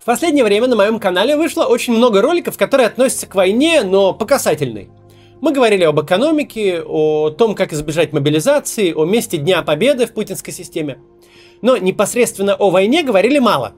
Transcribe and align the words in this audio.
В 0.00 0.06
последнее 0.06 0.44
время 0.44 0.66
на 0.66 0.76
моем 0.76 0.98
канале 0.98 1.36
вышло 1.36 1.66
очень 1.66 1.92
много 1.92 2.22
роликов, 2.22 2.56
которые 2.56 2.86
относятся 2.86 3.26
к 3.26 3.34
войне, 3.34 3.82
но 3.82 4.14
по 4.14 4.24
касательной. 4.24 4.88
Мы 5.42 5.52
говорили 5.52 5.84
об 5.84 6.00
экономике, 6.00 6.80
о 6.82 7.28
том, 7.28 7.54
как 7.54 7.74
избежать 7.74 8.14
мобилизации, 8.14 8.94
о 8.94 9.04
месте 9.04 9.36
Дня 9.36 9.60
Победы 9.60 10.06
в 10.06 10.14
путинской 10.14 10.54
системе. 10.54 11.00
Но 11.60 11.76
непосредственно 11.76 12.54
о 12.54 12.70
войне 12.70 13.02
говорили 13.02 13.38
мало. 13.38 13.74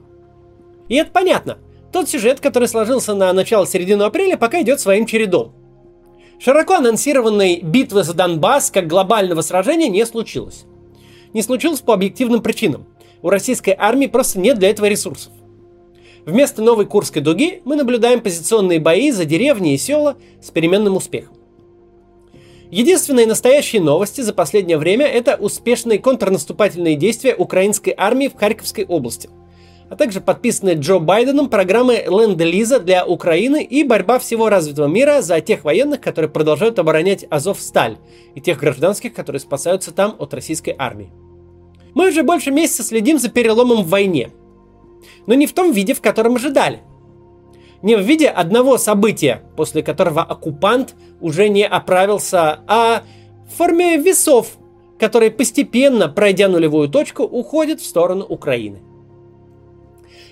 И 0.87 0.95
это 0.95 1.11
понятно. 1.11 1.57
Тот 1.91 2.07
сюжет, 2.07 2.39
который 2.39 2.69
сложился 2.69 3.13
на 3.13 3.33
начало-середину 3.33 4.05
апреля, 4.05 4.37
пока 4.37 4.61
идет 4.61 4.79
своим 4.79 5.05
чередом. 5.05 5.53
Широко 6.39 6.75
анонсированной 6.75 7.59
битвы 7.61 8.03
за 8.03 8.13
Донбасс 8.13 8.71
как 8.71 8.87
глобального 8.87 9.41
сражения 9.41 9.89
не 9.89 10.05
случилось. 10.05 10.63
Не 11.33 11.41
случилось 11.41 11.81
по 11.81 11.93
объективным 11.93 12.41
причинам. 12.41 12.87
У 13.21 13.29
российской 13.29 13.75
армии 13.77 14.07
просто 14.07 14.39
нет 14.39 14.57
для 14.57 14.69
этого 14.69 14.85
ресурсов. 14.85 15.33
Вместо 16.25 16.61
новой 16.61 16.85
Курской 16.85 17.21
дуги 17.21 17.61
мы 17.65 17.75
наблюдаем 17.75 18.21
позиционные 18.21 18.79
бои 18.79 19.11
за 19.11 19.25
деревни 19.25 19.73
и 19.73 19.77
села 19.77 20.15
с 20.41 20.51
переменным 20.51 20.95
успехом. 20.95 21.35
Единственные 22.71 23.27
настоящие 23.27 23.81
новости 23.81 24.21
за 24.21 24.33
последнее 24.33 24.77
время– 24.77 25.05
это 25.07 25.35
успешные 25.35 25.99
контрнаступательные 25.99 26.95
действия 26.95 27.35
украинской 27.35 27.93
армии 27.95 28.29
в 28.29 28.35
Харьковской 28.35 28.85
области, 28.85 29.29
а 29.89 29.97
также 29.97 30.21
подписанные 30.21 30.75
Джо 30.75 30.99
Байденом 30.99 31.49
программы 31.49 31.95
Ленд-Лиза 32.07 32.79
для 32.79 33.05
Украины 33.05 33.61
и 33.61 33.83
борьба 33.83 34.17
всего 34.17 34.47
развитого 34.47 34.87
мира 34.87 35.21
за 35.21 35.41
тех 35.41 35.65
военных, 35.65 35.99
которые 35.99 36.31
продолжают 36.31 36.79
оборонять 36.79 37.25
Азов-Сталь, 37.29 37.97
и 38.33 38.41
тех 38.41 38.59
гражданских, 38.59 39.13
которые 39.13 39.41
спасаются 39.41 39.91
там 39.91 40.15
от 40.17 40.33
российской 40.33 40.73
армии. 40.75 41.11
Мы 41.93 42.07
уже 42.07 42.23
больше 42.23 42.49
месяца 42.49 42.81
следим 42.81 43.19
за 43.19 43.29
переломом 43.29 43.83
в 43.83 43.89
войне– 43.89 44.31
но 45.25 45.33
не 45.33 45.47
в 45.47 45.53
том 45.53 45.71
виде, 45.71 45.93
в 45.93 46.01
котором 46.01 46.35
ожидали. 46.35 46.81
Не 47.81 47.95
в 47.97 48.01
виде 48.01 48.27
одного 48.27 48.77
события, 48.77 49.43
после 49.57 49.83
которого 49.83 50.21
оккупант 50.21 50.95
уже 51.19 51.49
не 51.49 51.65
оправился, 51.67 52.59
а 52.67 53.03
в 53.45 53.57
форме 53.57 53.97
весов, 53.97 54.57
которые 54.97 55.31
постепенно, 55.31 56.07
пройдя 56.07 56.47
нулевую 56.47 56.87
точку, 56.87 57.23
уходят 57.23 57.81
в 57.81 57.85
сторону 57.85 58.25
Украины. 58.25 58.81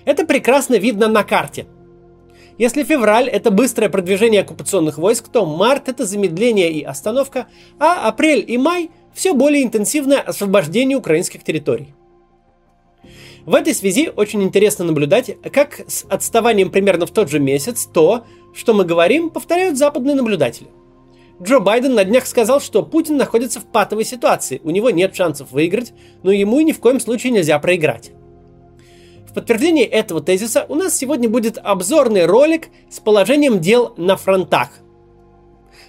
Это 0.04 0.26
прекрасно 0.26 0.76
видно 0.76 1.08
на 1.08 1.24
карте. 1.24 1.66
Если 2.58 2.84
февраль– 2.84 3.28
это 3.30 3.50
быстрое 3.50 3.88
продвижение 3.88 4.42
оккупационных 4.42 4.98
войск, 4.98 5.28
то 5.28 5.46
март– 5.46 5.88
это 5.90 6.04
замедление 6.04 6.70
и 6.70 6.82
остановка, 6.82 7.46
а 7.78 8.08
апрель 8.08 8.44
и 8.46 8.58
май– 8.58 8.90
все 9.14 9.34
более 9.34 9.62
интенсивное 9.62 10.20
освобождение 10.20 10.96
украинских 10.96 11.44
территорий. 11.44 11.94
В 13.44 13.56
этой 13.56 13.74
связи 13.74 14.08
очень 14.14 14.42
интересно 14.42 14.84
наблюдать, 14.84 15.36
как 15.52 15.80
с 15.88 16.04
отставанием 16.08 16.70
примерно 16.70 17.06
в 17.06 17.10
тот 17.10 17.28
же 17.28 17.40
месяц 17.40 17.88
то, 17.92 18.24
что 18.54 18.72
мы 18.72 18.84
говорим, 18.84 19.30
повторяют 19.30 19.76
западные 19.76 20.14
наблюдатели. 20.14 20.68
Джо 21.42 21.58
Байден 21.58 21.94
на 21.94 22.04
днях 22.04 22.26
сказал, 22.26 22.60
что 22.60 22.84
Путин 22.84 23.16
находится 23.16 23.58
в 23.58 23.64
патовой 23.64 24.04
ситуации, 24.04 24.60
у 24.62 24.70
него 24.70 24.90
нет 24.90 25.16
шансов 25.16 25.50
выиграть, 25.50 25.92
но 26.22 26.30
ему 26.30 26.60
и 26.60 26.64
ни 26.64 26.70
в 26.70 26.78
коем 26.78 27.00
случае 27.00 27.32
нельзя 27.32 27.58
проиграть. 27.58 28.12
В 29.28 29.34
подтверждение 29.34 29.86
этого 29.86 30.20
тезиса 30.20 30.64
у 30.68 30.76
нас 30.76 30.96
сегодня 30.96 31.28
будет 31.28 31.58
обзорный 31.58 32.26
ролик 32.26 32.68
с 32.90 33.00
положением 33.00 33.60
дел 33.60 33.92
на 33.96 34.16
фронтах. 34.16 34.68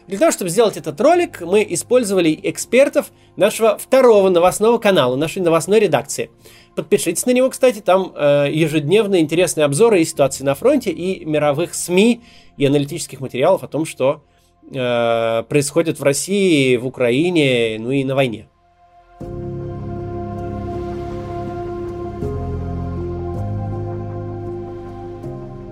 Для 0.08 0.18
того, 0.18 0.32
чтобы 0.32 0.50
сделать 0.50 0.76
этот 0.76 1.00
ролик, 1.00 1.42
мы 1.42 1.66
использовали 1.70 2.38
экспертов 2.44 3.12
нашего 3.36 3.78
второго 3.78 4.30
новостного 4.30 4.78
канала, 4.78 5.16
нашей 5.16 5.42
новостной 5.42 5.80
редакции. 5.80 6.30
Подпишитесь 6.76 7.26
на 7.28 7.32
него, 7.32 7.50
кстати, 7.52 7.80
там 7.82 8.14
э, 8.16 8.48
ежедневные 8.52 9.22
интересные 9.22 9.66
обзоры 9.66 10.02
и 10.02 10.06
ситуации 10.06 10.44
на 10.44 10.56
фронте, 10.56 10.90
и 10.90 11.24
мировых 11.24 11.76
СМИ, 11.76 12.22
и 12.58 12.66
аналитических 12.66 13.20
материалов 13.20 13.64
о 13.64 13.68
том, 13.68 13.86
что 13.86 14.24
э, 14.72 15.44
происходит 15.48 16.00
в 16.00 16.04
России, 16.04 16.76
в 16.78 16.88
Украине, 16.88 17.78
ну 17.80 17.92
и 17.92 18.04
на 18.04 18.16
войне. 18.16 18.48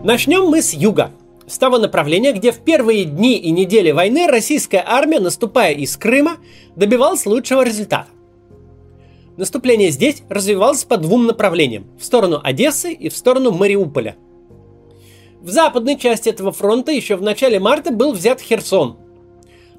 Начнем 0.04 0.46
мы 0.46 0.62
с 0.62 0.74
юга 0.74 1.12
с 1.48 1.58
того 1.58 1.80
направления, 1.80 2.32
где 2.32 2.52
в 2.52 2.60
первые 2.60 3.06
дни 3.06 3.38
и 3.38 3.52
недели 3.52 3.92
войны 3.92 4.28
российская 4.28 4.84
армия, 4.86 5.20
наступая 5.20 5.74
из 5.74 5.98
Крыма, 5.98 6.38
добивалась 6.76 7.26
лучшего 7.26 7.64
результата. 7.64 8.08
Наступление 9.42 9.90
здесь 9.90 10.22
развивалось 10.30 10.84
по 10.84 10.98
двум 10.98 11.26
направлениям– 11.26 11.88
в 12.00 12.06
сторону 12.06 12.40
Одессы 12.44 12.94
и 12.94 13.10
в 13.10 13.18
сторону 13.18 13.50
Мариуполя. 13.50 14.16
В 15.40 15.50
западной 15.50 15.98
части 15.98 16.30
этого 16.30 16.52
фронта 16.52 16.92
еще 16.92 17.16
в 17.16 17.24
начале 17.24 17.60
марта 17.60 17.92
был 17.92 18.14
взят 18.14 18.40
Херсон. 18.40 18.98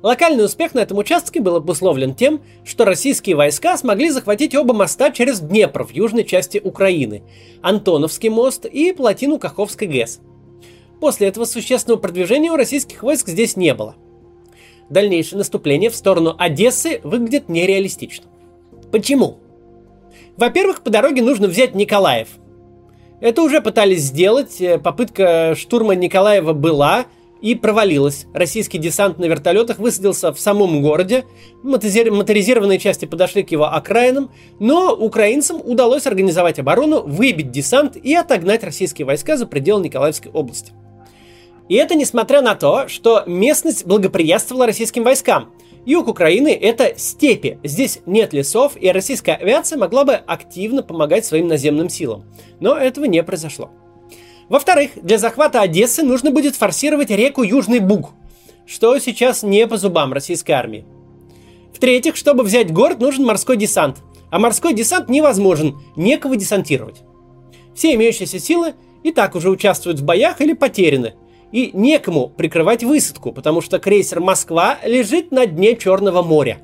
Локальный 0.03 0.47
успех 0.47 0.75
на 0.75 0.81
этом 0.81 0.99
участке 0.99 1.41
был 1.41 1.55
обусловлен 1.55 2.17
тем, 2.17 2.41
что 2.65 2.85
российские 2.85 3.37
войска 3.37 3.77
смогли 3.77 4.11
захватить 4.11 4.53
оба 4.57 4.75
моста 4.75 5.13
через 5.13 5.39
Днепр 5.39 5.85
в 5.85 5.93
южной 5.93 6.25
части 6.25 6.61
Украины– 6.65 7.23
Антоновский 7.63 8.31
мост 8.31 8.67
и 8.67 8.91
плотину 8.91 9.39
Каховской 9.39 9.87
ГЭС– 9.87 10.19
После 11.01 11.29
этого 11.29 11.45
существенного 11.45 12.01
продвижения 12.01 12.51
у 12.51 12.57
российских 12.57 13.05
войск 13.05 13.29
здесь 13.29 13.57
не 13.57 13.75
было. 13.75 13.95
Дальнейшее 14.91 15.39
наступление 15.39 15.89
в 15.89 15.95
сторону 15.95 16.35
Одессы 16.37 17.01
выглядит 17.05 17.49
нереалистично. 17.49 18.27
Почему? 18.91 19.39
Во-первых, 20.37 20.83
по 20.83 20.91
дороге 20.91 21.23
нужно 21.23 21.49
взять 21.49 21.75
Николаев. 21.75 22.29
Это 23.21 23.43
уже 23.43 23.61
пытались 23.61 24.03
сделать, 24.03 24.61
э, 24.61 24.79
попытка 24.79 25.55
штурма 25.57 25.95
Николаева 25.95 26.53
была 26.53 27.07
и 27.41 27.55
провалилась. 27.55 28.27
Российский 28.33 28.79
десант 28.79 29.19
на 29.19 29.27
вертолетах 29.27 29.79
высадился 29.79 30.33
в 30.33 30.41
самом 30.41 30.81
городе, 30.81 31.25
моторизированные 31.63 32.79
части 32.79 33.05
подошли 33.05 33.43
к 33.43 33.51
его 33.51 33.67
окраинам, 33.67 34.31
но 34.59 34.95
украинцам 34.95 35.61
удалось 35.63 36.07
организовать 36.07 36.59
оборону, 36.59 37.03
выбить 37.03 37.51
десант 37.51 37.97
и 37.97 38.15
отогнать 38.15 38.65
российские 38.65 39.07
войска 39.07 39.37
за 39.37 39.47
пределы 39.47 39.85
Николаевской 39.85 40.31
области. 40.33 40.73
И 41.69 41.75
это 41.75 41.95
несмотря 41.95 42.43
на 42.43 42.55
то, 42.55 42.89
что 42.89 43.25
местность 43.27 43.87
благоприятствовала 43.87 44.67
российским 44.67 45.05
войскам. 45.05 45.53
Юг 45.85 46.07
Украины– 46.07 46.57
это 46.63 46.95
степи. 46.97 47.59
Здесь 47.65 48.01
нет 48.07 48.33
лесов, 48.33 48.75
и 48.81 48.89
российская 48.91 49.35
авиация 49.35 49.79
могла 49.79 50.05
бы 50.05 50.15
активно 50.15 50.83
помогать 50.83 51.25
своим 51.25 51.49
наземным 51.49 51.89
силам. 51.89 52.25
Но 52.61 52.77
этого 52.77 53.07
не 53.07 53.23
произошло. 53.25 53.71
Во-вторых, 54.49 54.93
для 55.03 55.19
захвата 55.19 55.61
Одессы 55.61 56.03
нужно 56.03 56.31
будет 56.31 56.55
форсировать 56.55 57.11
реку 57.11 57.43
Южный 57.43 57.81
Буг, 57.81 58.11
что 58.67 58.97
сейчас 58.99 59.43
не 59.43 59.67
по 59.67 59.77
зубам 59.77 60.13
российской 60.13 60.53
армии. 60.53 60.85
В-третьих, 61.75 62.17
чтобы 62.17 62.45
взять 62.45 62.73
город, 62.73 63.01
нужен 63.01 63.25
морской 63.25 63.57
десант. 63.57 63.99
А 64.31 64.39
морской 64.39 64.75
десант 64.75 65.09
невозможен, 65.09 65.79
некого 65.97 66.37
десантировать. 66.37 67.03
Все 67.75 67.95
имеющиеся 67.95 68.39
силы 68.39 68.75
и 69.03 69.11
так 69.11 69.35
уже 69.35 69.51
участвуют 69.51 69.99
в 69.99 70.05
боях 70.05 70.41
или 70.41 70.53
потеряны, 70.53 71.15
и 71.53 71.71
некому 71.73 72.29
прикрывать 72.29 72.83
высадку, 72.83 73.31
потому 73.33 73.61
что 73.61 73.79
крейсер 73.79 74.21
«Москва» 74.21 74.79
лежит 74.85 75.31
на 75.31 75.47
дне 75.47 75.77
Черного 75.77 76.23
моря. 76.23 76.59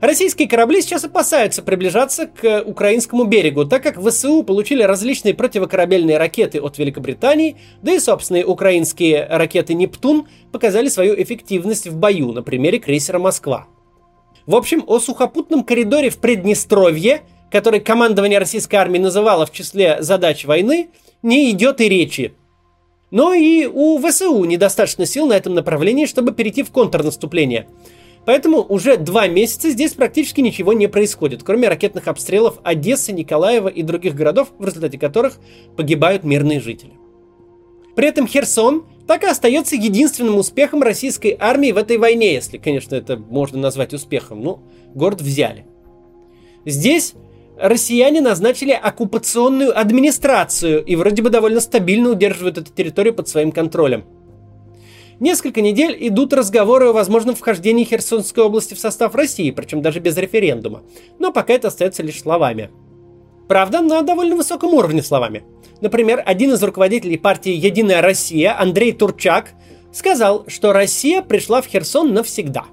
Российские 0.00 0.48
корабли 0.48 0.82
сейчас 0.82 1.04
опасаются 1.04 1.62
приближаться 1.62 2.26
к 2.26 2.64
украинскому 2.66 3.22
берегу, 3.22 3.64
так 3.66 3.84
как 3.84 4.02
ВСУ 4.02 4.42
получили 4.42 4.82
различные 4.82 5.32
противокорабельные 5.32 6.18
ракеты 6.18 6.60
от 6.60 6.76
Великобритании, 6.76 7.56
да 7.82 7.92
и 7.92 8.00
собственные 8.00 8.44
украинские 8.44 9.24
ракеты 9.30 9.74
«Нептун» 9.74 10.26
показали 10.50 10.88
свою 10.88 11.14
эффективность 11.22 11.86
в 11.86 11.96
бою 11.96 12.32
на 12.32 12.42
примере 12.42 12.80
крейсера 12.80 13.20
«Москва». 13.20 13.68
В 14.44 14.56
общем, 14.56 14.82
о 14.88 14.98
сухопутном 14.98 15.62
коридоре 15.62 16.10
в 16.10 16.18
Приднестровье, 16.18 17.22
который 17.48 17.78
командование 17.78 18.40
российской 18.40 18.74
армии 18.74 18.98
называло 18.98 19.46
в 19.46 19.52
числе 19.52 19.98
задач 20.00 20.44
войны, 20.44 20.88
не 21.22 21.48
идет 21.52 21.80
и 21.80 21.88
речи. 21.88 22.34
Но 23.12 23.34
и 23.34 23.66
у 23.66 23.98
ВСУ 23.98 24.42
недостаточно 24.44 25.04
сил 25.04 25.26
на 25.26 25.34
этом 25.34 25.54
направлении, 25.54 26.06
чтобы 26.06 26.32
перейти 26.32 26.62
в 26.62 26.70
контрнаступление. 26.70 27.68
Поэтому 28.24 28.62
уже 28.62 28.96
два 28.96 29.28
месяца 29.28 29.68
здесь 29.68 29.92
практически 29.92 30.40
ничего 30.40 30.72
не 30.72 30.86
происходит, 30.86 31.42
кроме 31.42 31.68
ракетных 31.68 32.08
обстрелов 32.08 32.58
Одессы, 32.62 33.12
Николаева 33.12 33.68
и 33.68 33.82
других 33.82 34.14
городов, 34.14 34.52
в 34.58 34.64
результате 34.64 34.98
которых 34.98 35.38
погибают 35.76 36.24
мирные 36.24 36.58
жители. 36.58 36.92
При 37.94 38.08
этом 38.08 38.26
Херсон 38.26 38.86
так 39.06 39.24
и 39.24 39.26
остается 39.26 39.76
единственным 39.76 40.38
успехом 40.38 40.82
российской 40.82 41.36
армии 41.38 41.72
в 41.72 41.76
этой 41.76 41.98
войне, 41.98 42.32
если, 42.32 42.56
конечно, 42.56 42.94
это 42.94 43.18
можно 43.18 43.58
назвать 43.58 43.92
успехом. 43.92 44.42
Ну, 44.42 44.60
город 44.94 45.20
взяли. 45.20 45.66
Здесь 46.64 47.12
россияне 47.62 48.20
назначили 48.20 48.72
оккупационную 48.72 49.78
администрацию 49.78 50.84
и 50.84 50.96
вроде 50.96 51.22
бы 51.22 51.30
довольно 51.30 51.60
стабильно 51.60 52.10
удерживают 52.10 52.58
эту 52.58 52.72
территорию 52.72 53.14
под 53.14 53.28
своим 53.28 53.52
контролем. 53.52 54.04
Несколько 55.20 55.60
недель 55.60 55.96
идут 56.00 56.32
разговоры 56.32 56.88
о 56.88 56.92
возможном 56.92 57.36
вхождении 57.36 57.84
Херсонской 57.84 58.42
области 58.42 58.74
в 58.74 58.80
состав 58.80 59.14
России, 59.14 59.52
причем 59.52 59.80
даже 59.80 60.00
без 60.00 60.16
референдума. 60.16 60.82
Но 61.20 61.32
пока 61.32 61.52
это 61.52 61.68
остается 61.68 62.02
лишь 62.02 62.20
словами. 62.20 62.70
Правда, 63.46 63.82
на 63.82 64.02
довольно 64.02 64.34
высоком 64.34 64.74
уровне 64.74 65.02
словами. 65.02 65.44
Например, 65.80 66.22
один 66.24 66.52
из 66.52 66.62
руководителей 66.62 67.18
партии 67.18 67.52
«Единая 67.52 68.02
Россия» 68.02 68.58
Андрей 68.58 68.92
Турчак 68.92 69.52
сказал, 69.92 70.44
что 70.48 70.72
Россия 70.72 71.22
пришла 71.22 71.62
в 71.62 71.66
Херсон 71.66 72.12
навсегда. 72.12 72.64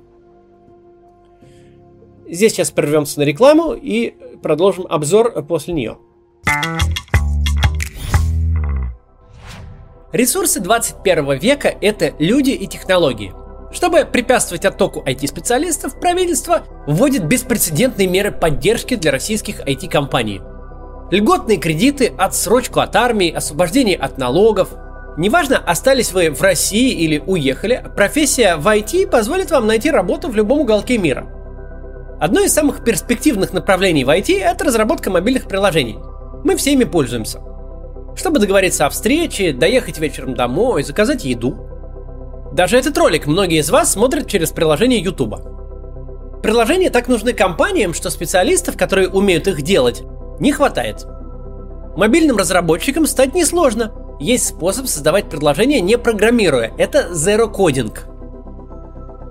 Здесь 2.27 2.53
сейчас 2.53 2.71
прервемся 2.71 3.19
на 3.19 3.23
рекламу 3.23 3.73
и 3.73 4.13
продолжим 4.41 4.85
обзор 4.89 5.43
после 5.43 5.73
нее. 5.73 5.97
Ресурсы 10.11 10.59
21 10.59 11.37
века– 11.37 11.71
это 11.81 12.13
люди 12.17 12.49
и 12.49 12.65
технологии. 12.65 13.31
Чтобы 13.71 14.05
препятствовать 14.05 14.65
оттоку 14.65 15.03
IT-специалистов, 15.05 15.99
правительство 15.99 16.63
вводит 16.87 17.25
беспрецедентные 17.25 18.07
меры 18.07 18.31
поддержки 18.31 18.95
для 18.95 19.11
российских 19.11 19.59
IT-компаний. 19.61 20.41
Льготные 21.11 21.59
кредиты, 21.59 22.11
отсрочку 22.17 22.79
от 22.79 22.95
армии, 22.95 23.31
освобождение 23.31 23.97
от 23.97 24.17
налогов. 24.17 24.69
Неважно, 25.17 25.57
остались 25.59 26.11
вы 26.11 26.31
в 26.31 26.41
России 26.41 26.91
или 26.91 27.21
уехали, 27.25 27.85
профессия 27.95 28.55
в 28.55 28.67
IT 28.67 29.11
позволит 29.11 29.51
вам 29.51 29.67
найти 29.67 29.91
работу 29.91 30.29
в 30.29 30.35
любом 30.35 30.61
уголке 30.61 30.97
мира. 30.97 31.27
Одно 32.19 32.41
из 32.41 32.53
самых 32.53 32.83
перспективных 32.83 33.53
направлений 33.53 34.03
в 34.03 34.09
IT– 34.09 34.37
это 34.41 34.65
разработка 34.65 35.09
мобильных 35.09 35.47
приложений. 35.47 35.99
Мы 36.43 36.55
всеми 36.57 36.83
пользуемся 36.83 37.39
чтобы 38.19 38.39
договориться 38.39 38.85
о 38.85 38.89
встрече, 38.89 39.53
доехать 39.53 39.97
вечером 39.97 40.35
домой, 40.35 40.83
заказать 40.83 41.23
еду. 41.23 41.55
Даже 42.51 42.77
этот 42.77 42.97
ролик 42.97 43.27
многие 43.27 43.59
из 43.59 43.69
вас 43.69 43.93
смотрят 43.93 44.27
через 44.27 44.51
приложение 44.51 44.99
YouTube. 44.99 45.35
Приложения 46.43 46.89
так 46.89 47.07
нужны 47.07 47.33
компаниям, 47.33 47.93
что 47.93 48.09
специалистов, 48.09 48.77
которые 48.77 49.07
умеют 49.07 49.47
их 49.47 49.61
делать, 49.61 50.03
не 50.39 50.51
хватает. 50.51 51.05
Мобильным 51.95 52.37
разработчикам 52.37 53.05
стать 53.05 53.33
несложно. 53.33 53.93
Есть 54.19 54.47
способ 54.47 54.87
создавать 54.87 55.29
приложения 55.29 55.79
не 55.79 55.97
программируя. 55.97 56.73
Это 56.77 57.09
Zero 57.13 57.49
Coding. 57.53 57.97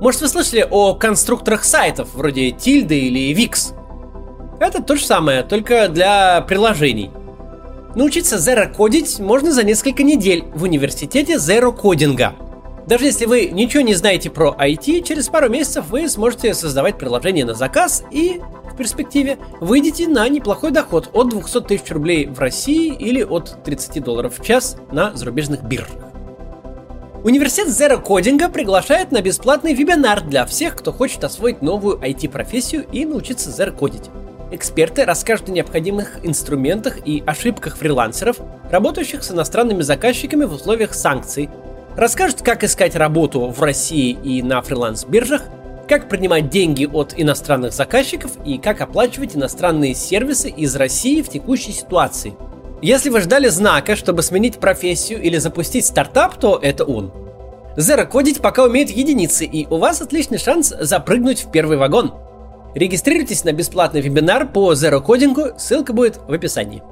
Может 0.01 0.21
вы 0.21 0.29
слышали 0.29 0.65
о 0.69 0.95
конструкторах 0.95 1.65
сайтов, 1.65 2.11
вроде 2.15 2.51
Tilda 2.51 2.95
или 2.95 3.35
Wix? 3.35 3.75
Это 4.61 4.81
то 4.81 4.95
же 4.95 5.05
самое, 5.05 5.43
только 5.43 5.89
для 5.89 6.41
приложений. 6.43 7.11
Научиться 7.97 8.37
Zero 8.37 8.73
кодить 8.73 9.19
можно 9.19 9.51
за 9.51 9.65
несколько 9.65 10.05
недель 10.05 10.45
в 10.55 10.63
университете 10.63 11.35
Zero 11.35 11.73
кодинга. 11.73 12.35
Даже 12.87 13.07
если 13.07 13.27
вы 13.27 13.47
ничего 13.47 13.83
не 13.83 13.95
знаете 13.95 14.31
про 14.31 14.55
IT, 14.57 15.03
через 15.03 15.29
пару 15.29 15.49
месяцев 15.49 15.89
вы 15.89 16.09
сможете 16.09 16.55
создавать 16.55 16.97
приложение 16.97 17.45
на 17.45 17.55
заказ 17.55 18.05
и 18.13 18.41
в 18.73 18.77
перспективе 18.77 19.39
выйдете 19.61 20.07
на 20.07 20.29
неплохой 20.29 20.71
доход 20.71 21.11
от 21.13 21.31
200 21.31 21.63
тысяч 21.63 21.91
рублей 21.91 22.27
в 22.27 22.39
России 22.39 22.95
или 22.95 23.25
от 23.25 23.65
30 23.65 24.05
долларов 24.05 24.39
в 24.39 24.45
час 24.45 24.77
на 24.93 25.13
зарубежных 25.15 25.65
биржах. 25.65 26.08
Университет 27.25 27.67
Zero 27.67 28.01
Кодинга 28.01 28.49
приглашает 28.49 29.11
на 29.11 29.21
бесплатный 29.21 29.75
вебинар 29.75 30.21
для 30.21 30.47
всех, 30.47 30.77
кто 30.77 30.93
хочет 30.93 31.25
освоить 31.25 31.63
новую 31.63 31.99
IT-профессию 31.99 32.87
и 32.93 33.05
научиться 33.05 33.51
Zero 33.51 33.73
кодить. 33.73 34.09
Эксперты 34.53 35.05
расскажут 35.05 35.49
о 35.49 35.53
необходимых 35.53 36.21
инструментах 36.23 37.05
и 37.05 37.25
ошибках 37.27 37.77
фрилансеров, 37.77 38.37
работающих 38.71 39.25
с 39.25 39.33
иностранными 39.33 39.83
заказчиками 39.83 40.45
в 40.45 40.53
условиях 40.53 40.95
санкций, 40.95 41.51
расскажут, 41.97 42.43
как 42.43 42.63
искать 42.63 42.95
работу 42.95 43.49
в 43.49 43.61
России 43.61 44.17
и 44.23 44.41
на 44.41 44.63
фриланс-биржах, 44.63 45.43
как 45.89 46.09
принимать 46.09 46.51
деньги 46.51 46.87
от 46.87 47.15
иностранных 47.17 47.73
заказчиков 47.73 48.31
и 48.45 48.59
как 48.59 48.81
оплачивать 48.81 49.35
иностранные 49.35 49.97
сервисы 49.97 50.51
из 50.51 50.77
России 50.77 51.23
в 51.23 51.29
текущей 51.29 51.73
ситуации. 51.73 52.35
Если 52.81 53.11
вы 53.11 53.21
ждали 53.21 53.49
знака, 53.49 53.97
чтобы 53.97 54.23
сменить 54.23 54.59
профессию 54.59 55.21
или 55.21 55.39
запустить 55.39 55.87
стартап, 55.87 56.37
то 56.39 56.59
это 56.63 56.85
он. 56.85 57.13
Zero 57.77 58.07
кодить 58.07 58.41
пока 58.41 58.65
умеет 58.65 58.91
единицы, 58.91 59.45
и 59.45 59.67
у 59.67 59.79
вас 59.79 60.01
отличный 60.01 60.39
шанс 60.39 60.75
запрыгнуть 60.81 61.45
в 61.45 61.51
первый 61.51 61.77
вагон– 61.77 62.15
Регистрируйтесь 62.75 63.45
на 63.45 63.53
бесплатный 63.53 64.01
вебинар 64.01 64.47
по 64.47 64.73
Zero 64.73 65.05
Coding, 65.05 65.59
ссылка 65.59 65.93
будет 65.93 66.21
в 66.29 66.33
описании. 66.33 66.83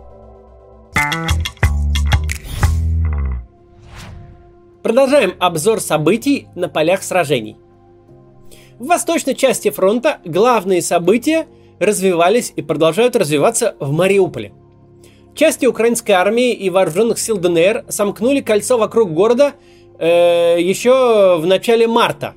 Продолжаем 4.83 5.35
обзор 5.39 5.81
событий 5.81 6.49
на 6.55 6.69
полях 6.69 7.03
сражений. 7.03 7.57
В 8.79 8.87
восточной 8.87 9.35
части 9.35 9.71
фронта 9.71 10.19
главные 10.25 10.81
события 10.81 11.47
развивались 11.79 12.53
и 12.57 12.63
продолжают 12.63 13.15
развиваться 13.15 13.77
в 13.79 13.93
Мариуполе. 13.93 14.53
Части 15.37 15.67
украинской 15.67 16.13
армии 16.13 16.55
и 16.55 16.71
вооруженных 16.71 17.19
сил 17.19 17.37
ДНР 17.37 17.85
сомкнули 17.91 18.41
кольцо 18.41 18.79
вокруг 18.79 19.13
города 19.13 19.53
э, 19.99 20.57
еще 20.59 21.37
в 21.39 21.45
начале 21.45 21.87
марта, 21.87 22.33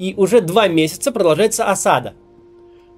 и 0.00 0.14
уже 0.16 0.40
два 0.40 0.66
месяца 0.66 1.12
продолжается 1.12 1.70
осада. 1.70 2.14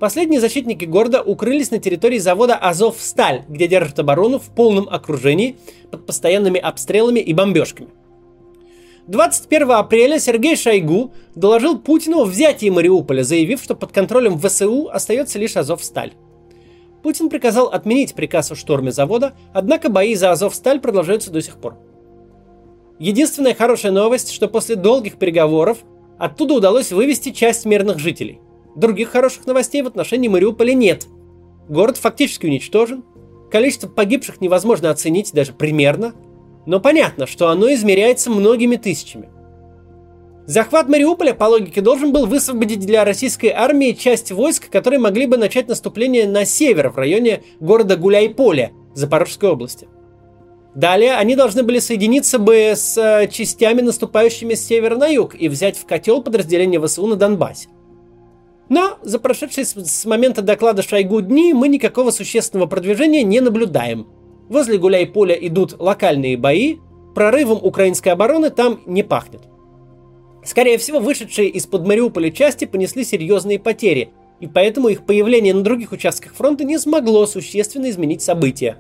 Последние 0.01 0.41
защитники 0.41 0.87
города 0.87 1.23
укрылись 1.23 1.71
на 1.71 1.79
территории 1.79 2.17
завода 2.17 2.55
Азов 2.55 2.97
Сталь, 2.99 3.43
где 3.47 3.69
держат 3.69 3.99
оборону 3.99 4.39
в 4.39 4.49
полном 4.49 4.89
окружении 4.89 5.59
под 5.91 6.07
постоянными 6.07 6.59
обстрелами 6.59 7.21
и 7.21 7.35
бомбежками. 7.35 7.91
21 9.09 9.73
апреля 9.73 10.19
Сергей 10.19 10.57
Шойгу 10.57 11.13
доложил 11.35 11.79
Путину 11.79 12.23
о 12.23 12.25
взятии 12.25 12.71
Мариуполя, 12.71 13.23
заявив, 13.23 13.63
что 13.63 13.75
под 13.75 13.93
контролем 13.93 14.41
ВСУ 14.41 14.89
остается 14.91 15.39
лишь 15.39 15.59
Азов 15.59 15.85
Сталь. 15.85 16.15
Путин 17.05 17.29
приказал 17.29 17.69
отменить 17.69 18.15
приказ 18.15 18.51
о 18.51 18.57
шторме 18.57 18.91
завода, 18.91 19.35
однако 19.53 19.89
бои 19.89 20.17
за 20.17 20.33
Азов 20.33 20.57
Сталь 20.57 20.81
продолжаются 20.81 21.31
до 21.31 21.41
сих 21.41 21.59
пор. 21.59 21.77
Единственная 22.99 23.55
хорошая 23.55 23.93
новость, 23.93 24.33
что 24.33 24.49
после 24.49 24.75
долгих 24.75 25.19
переговоров 25.19 25.79
оттуда 26.19 26.55
удалось 26.55 26.91
вывести 26.91 27.31
часть 27.31 27.65
мирных 27.65 28.01
жителей– 28.01 28.41
Других 28.75 29.11
хороших 29.11 29.47
новостей 29.47 29.83
в 29.83 29.87
отношении 29.87 30.29
Мариуполя 30.29 30.75
нет. 30.75 31.07
Город 31.69 31.97
фактически 31.97 32.47
уничтожен. 32.47 33.05
Количество 33.51 33.89
погибших 33.89 34.41
невозможно 34.41 34.91
оценить 34.91 35.33
даже 35.33 35.53
примерно. 35.53 36.15
Но 36.67 36.81
понятно, 36.81 37.27
что 37.27 37.49
оно 37.49 37.73
измеряется 37.73 38.31
многими 38.31 38.77
тысячами. 38.77 39.29
Захват 40.47 40.89
Мариуполя, 40.89 41.33
по 41.33 41.45
логике, 41.45 41.81
должен 41.81 42.13
был 42.13 42.27
высвободить 42.27 42.81
для 42.81 43.05
российской 43.05 43.49
армии 43.49 43.93
часть 43.93 44.31
войск, 44.31 44.69
которые 44.69 45.01
могли 45.01 45.27
бы 45.27 45.39
начать 45.39 45.69
наступление 45.69 46.29
на 46.29 46.45
север, 46.45 46.91
в 46.91 46.99
районе 46.99 47.43
города 47.61 47.97
Гуляйполе, 47.97 48.73
Запорожской 48.95 49.51
области. 49.51 49.89
Далее 50.75 51.15
они 51.15 51.35
должны 51.35 51.63
были 51.63 51.79
соединиться 51.79 52.39
бы 52.39 52.73
с 52.75 52.99
э, 52.99 53.29
частями, 53.29 53.81
наступающими 53.81 54.55
с 54.55 54.67
севера 54.67 54.97
на 54.97 55.07
юг, 55.07 55.35
и 55.35 55.49
взять 55.49 55.79
в 55.79 55.87
котел 55.87 56.23
подразделения 56.23 56.81
ВСУ 56.81 57.07
на 57.07 57.17
Донбассе. 57.17 57.69
Но 58.69 58.99
за 59.03 59.19
прошедшие 59.19 59.65
с 59.65 60.05
момента 60.05 60.43
доклада 60.43 60.83
Шойгу 60.83 61.21
дни 61.23 61.55
мы 61.55 61.69
никакого 61.69 62.11
существенного 62.11 62.67
продвижения 62.67 63.23
не 63.23 63.41
наблюдаем. 63.41 64.09
Возле 64.49 64.79
Гуляй-Поля 64.79 65.35
идут 65.35 65.77
локальные 65.79 66.37
бои, 66.37 66.79
прорывом 67.15 67.61
украинской 67.63 68.11
обороны 68.11 68.51
там 68.51 68.81
не 68.85 69.03
пахнет. 69.03 69.43
Скорее 70.45 70.79
всего, 70.79 71.01
вышедшие 71.01 71.49
из-под 71.51 71.87
Мариуполя 71.87 72.31
части 72.31 72.65
понесли 72.65 73.05
серьезные 73.05 73.59
потери, 73.59 74.11
и 74.41 74.47
поэтому 74.47 74.89
их 74.89 75.07
появление 75.07 75.55
на 75.55 75.63
других 75.63 75.93
участках 75.93 76.35
фронта 76.35 76.65
не 76.65 76.79
смогло 76.79 77.27
существенно 77.27 77.89
изменить 77.91 78.23
события. 78.23 78.77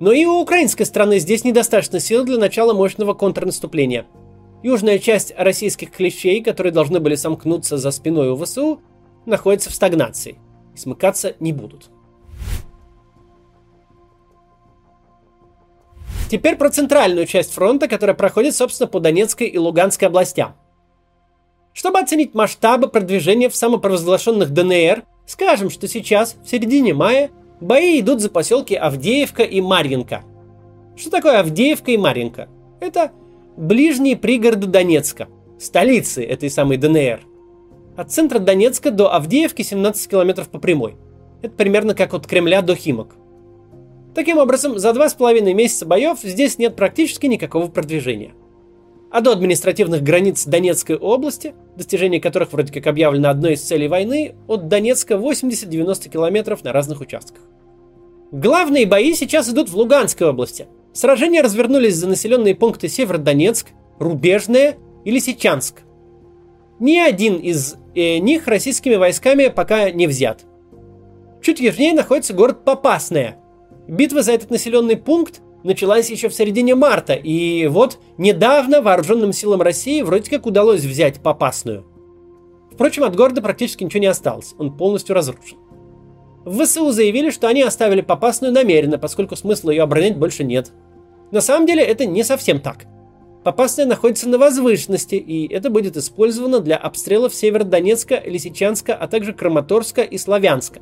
Но 0.00 0.12
и 0.12 0.24
у 0.24 0.40
украинской 0.40 0.84
страны 0.84 1.18
здесь 1.18 1.44
недостаточно 1.44 2.00
сил 2.00 2.24
для 2.24 2.38
начала 2.38 2.74
мощного 2.74 3.14
контрнаступления– 3.14 4.06
Южная 4.64 4.98
часть 4.98 5.34
российских 5.36 5.90
клещей, 5.90 6.42
которые 6.42 6.72
должны 6.72 6.98
были 6.98 7.16
сомкнуться 7.16 7.76
за 7.76 7.90
спиной 7.90 8.30
у 8.30 8.36
ВСУ, 8.42 8.80
находится 9.26 9.68
в 9.68 9.74
стагнации 9.74 10.38
и 10.74 10.78
смыкаться 10.78 11.34
не 11.38 11.52
будут. 11.52 11.90
Теперь 16.34 16.56
про 16.56 16.68
центральную 16.68 17.26
часть 17.26 17.52
фронта, 17.52 17.86
которая 17.86 18.16
проходит, 18.16 18.56
собственно, 18.56 18.88
по 18.88 18.98
Донецкой 18.98 19.46
и 19.46 19.56
Луганской 19.56 20.08
областям. 20.08 20.56
Чтобы 21.72 22.00
оценить 22.00 22.34
масштабы 22.34 22.88
продвижения 22.88 23.48
в 23.48 23.54
самопровозглашенных 23.54 24.50
ДНР, 24.50 25.04
скажем, 25.28 25.70
что 25.70 25.86
сейчас, 25.86 26.34
в 26.44 26.50
середине 26.50 26.92
мая, 26.92 27.30
бои 27.60 28.00
идут 28.00 28.20
за 28.20 28.30
поселки 28.30 28.74
Авдеевка 28.74 29.44
и 29.44 29.60
Марьинка. 29.60 30.24
Что 30.96 31.10
такое 31.10 31.38
Авдеевка 31.38 31.92
и 31.92 31.96
Марьинка? 31.96 32.48
Это 32.80 33.12
ближние 33.56 34.16
пригороды 34.16 34.66
Донецка, 34.66 35.28
столицы 35.60 36.24
этой 36.24 36.50
самой 36.50 36.78
ДНР. 36.78 37.20
От 37.96 38.10
центра 38.10 38.40
Донецка 38.40 38.90
до 38.90 39.14
Авдеевки 39.14 39.62
17 39.62 40.10
километров 40.10 40.48
по 40.48 40.58
прямой. 40.58 40.96
Это 41.42 41.54
примерно 41.54 41.94
как 41.94 42.12
от 42.12 42.26
Кремля 42.26 42.60
до 42.60 42.74
Химок. 42.74 43.14
Таким 44.14 44.38
образом, 44.38 44.78
за 44.78 44.92
два 44.92 45.08
с 45.08 45.14
половиной 45.14 45.54
месяца 45.54 45.86
боев 45.86 46.18
здесь 46.22 46.58
нет 46.58 46.76
практически 46.76 47.26
никакого 47.26 47.68
продвижения. 47.68 48.34
А 49.10 49.20
до 49.20 49.32
административных 49.32 50.02
границ 50.02 50.44
Донецкой 50.44 50.96
области, 50.96 51.54
достижение 51.76 52.20
которых 52.20 52.52
вроде 52.52 52.72
как 52.72 52.86
объявлено 52.86 53.30
одной 53.30 53.54
из 53.54 53.62
целей 53.62 53.88
войны, 53.88 54.34
от 54.48 54.68
Донецка 54.68 55.14
80-90 55.14 56.08
километров 56.08 56.64
на 56.64 56.72
разных 56.72 57.00
участках. 57.00 57.42
Главные 58.32 58.86
бои 58.86 59.14
сейчас 59.14 59.48
идут 59.48 59.68
в 59.68 59.76
Луганской 59.76 60.28
области– 60.28 60.66
Сражения 60.94 61.42
развернулись 61.42 61.96
за 61.96 62.08
населенные 62.08 62.54
пункты 62.54 62.88
Северодонецк, 62.88 63.66
Рубежное 63.98 64.76
и 65.04 65.10
Лисичанск. 65.10 65.80
Ни 66.78 66.98
один 66.98 67.36
из 67.36 67.74
э, 67.96 68.18
них 68.18 68.46
российскими 68.46 68.94
войсками 68.94 69.48
пока 69.48 69.90
не 69.90 70.06
взят. 70.06 70.44
Чуть 71.42 71.58
южнее 71.58 71.94
находится 71.94 72.32
город 72.32 72.64
Попасная. 72.64 73.38
Битва 73.88 74.22
за 74.22 74.32
этот 74.32 74.50
населенный 74.50 74.96
пункт 74.96 75.42
началась 75.62 76.10
еще 76.10 76.28
в 76.28 76.34
середине 76.34 76.74
марта, 76.74 77.14
и 77.14 77.66
вот 77.66 77.98
недавно 78.18 78.82
вооруженным 78.82 79.32
силам 79.32 79.62
России 79.62 80.02
вроде 80.02 80.30
как 80.30 80.46
удалось 80.46 80.82
взять 80.82 81.20
Попасную. 81.20 81.84
Впрочем, 82.72 83.04
от 83.04 83.14
города 83.14 83.42
практически 83.42 83.84
ничего 83.84 84.00
не 84.00 84.06
осталось, 84.06 84.54
он 84.58 84.76
полностью 84.76 85.14
разрушен. 85.14 85.58
В 86.44 86.64
ВСУ 86.64 86.90
заявили, 86.90 87.30
что 87.30 87.48
они 87.48 87.62
оставили 87.62 88.00
Попасную 88.00 88.52
намеренно, 88.52 88.98
поскольку 88.98 89.36
смысла 89.36 89.70
ее 89.70 89.82
оборонять 89.82 90.18
больше 90.18 90.44
нет. 90.44 90.72
На 91.30 91.40
самом 91.40 91.66
деле 91.66 91.82
это 91.82 92.04
не 92.04 92.22
совсем 92.22 92.60
так. 92.60 92.84
Попасная 93.44 93.86
находится 93.86 94.28
на 94.28 94.38
возвышенности, 94.38 95.16
и 95.16 95.46
это 95.52 95.68
будет 95.68 95.96
использовано 95.96 96.60
для 96.60 96.76
обстрелов 96.76 97.34
Северодонецка, 97.34 98.22
Лисичанска, 98.24 98.94
а 98.94 99.06
также 99.06 99.34
Краматорска 99.34 100.02
и 100.02 100.16
Славянска. 100.16 100.80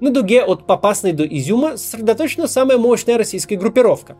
На 0.00 0.10
дуге 0.10 0.44
от 0.44 0.66
Попасной 0.66 1.12
до 1.12 1.24
Изюма 1.24 1.76
сосредоточена 1.76 2.46
самая 2.46 2.78
мощная 2.78 3.18
российская 3.18 3.56
группировка. 3.56 4.16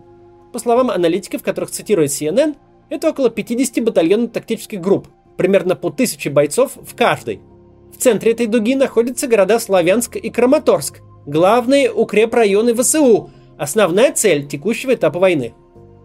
По 0.53 0.59
словам 0.59 0.91
аналитиков, 0.91 1.43
которых 1.43 1.71
цитирует 1.71 2.11
CNN, 2.11 2.57
это 2.89 3.11
около 3.11 3.31
50 3.31 3.85
батальонно-тактических 3.85 4.81
групп, 4.81 5.09
примерно 5.37 5.77
по 5.77 5.89
1000 5.89 6.31
бойцов 6.31 6.73
в 6.77 6.97
каждой– 6.97 7.41
в 7.99 8.01
центре 8.01 8.33
этой 8.33 8.47
дуги 8.47 8.75
находятся 8.75 9.27
города 9.27 9.59
Славянск 9.59 10.17
и 10.17 10.31
Краматорск, 10.31 11.01
главные 11.27 11.93
укрепрайоны 11.93 12.75
ВСУ, 12.75 13.31
основная 13.57 14.13
цель 14.13 14.47
текущего 14.47 14.95
этапа 14.95 15.19
войны. 15.19 15.55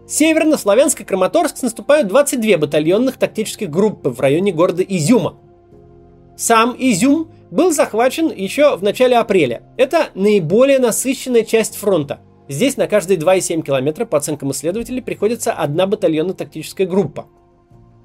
Северно 0.06 0.58
Славянск 0.58 1.02
и 1.02 1.04
Краматорск 1.04 1.62
наступают 1.62 2.08
22 2.08 2.58
батальонных 2.58 3.16
тактических 3.16 3.70
группы 3.70 4.10
в 4.10 4.18
районе 4.20 4.50
города 4.50 4.82
Изюма. 4.82 5.36
Сам 6.36 6.74
Изюм 6.76 7.28
был 7.54 7.70
захвачен 7.70 8.30
еще 8.30 8.76
в 8.76 8.82
начале 8.82 9.16
апреля. 9.16 9.62
Это 9.76 10.08
наиболее 10.14 10.78
насыщенная 10.78 11.44
часть 11.44 11.76
фронта. 11.76 12.20
Здесь 12.48 12.76
на 12.76 12.86
каждые 12.88 13.18
2,7 13.18 13.62
километра, 13.62 14.04
по 14.04 14.18
оценкам 14.18 14.50
исследователей, 14.50 15.00
приходится 15.00 15.52
одна 15.52 15.86
батальонно-тактическая 15.86 16.86
группа. 16.86 17.26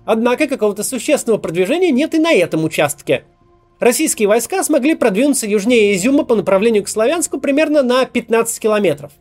Однако 0.05 0.47
какого-то 0.47 0.83
существенного 0.83 1.39
продвижения 1.39 1.91
нет 1.91 2.13
и 2.13 2.19
на 2.19 2.31
этом 2.31 2.63
участке– 2.63 3.23
российские 3.79 4.27
войска 4.27 4.63
смогли 4.63 4.95
продвинуться 4.95 5.47
южнее 5.47 5.95
Изюма 5.95 6.25
по 6.25 6.35
направлению 6.35 6.83
к 6.83 6.89
Славянску 6.89 7.39
примерно 7.39 7.81
на 7.81 8.05
15 8.05 8.59
километров. 8.59 9.11